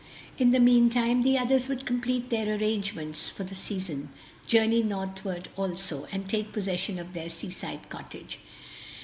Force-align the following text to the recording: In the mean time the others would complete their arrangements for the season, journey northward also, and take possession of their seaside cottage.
In 0.39 0.49
the 0.49 0.59
mean 0.59 0.89
time 0.89 1.21
the 1.21 1.37
others 1.37 1.67
would 1.67 1.85
complete 1.85 2.31
their 2.31 2.55
arrangements 2.57 3.29
for 3.29 3.43
the 3.43 3.53
season, 3.53 4.09
journey 4.47 4.81
northward 4.81 5.49
also, 5.55 6.07
and 6.11 6.27
take 6.27 6.51
possession 6.53 6.97
of 6.97 7.13
their 7.13 7.29
seaside 7.29 7.87
cottage. 7.89 8.39